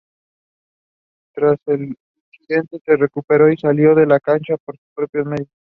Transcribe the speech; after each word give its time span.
Tras 1.35 1.59
el 1.67 1.95
incidente 2.39 2.79
se 2.83 2.95
recuperó 2.95 3.51
y 3.51 3.57
salió 3.57 3.93
de 3.93 4.07
la 4.07 4.19
cancha 4.19 4.55
por 4.65 4.75
sus 4.75 4.89
propios 4.95 5.27
medios. 5.27 5.49